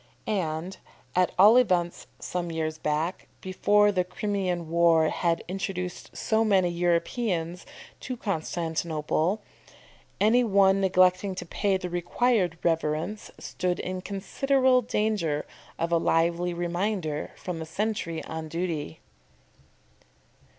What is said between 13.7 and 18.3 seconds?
in considerable danger of a lively reminder from the sentry